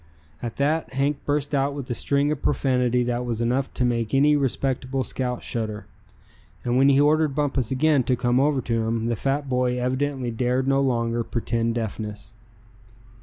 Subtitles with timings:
[0.41, 4.15] At that Hank burst out into a string of profanity that was enough to make
[4.15, 5.85] any respectable scout shudder.
[6.63, 10.31] And when he ordered Bumpus again to come over to him, the fat boy evidently
[10.31, 12.33] dared no longer pretend deafness.